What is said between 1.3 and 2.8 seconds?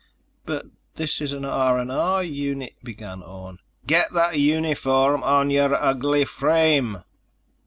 an R&R uni—"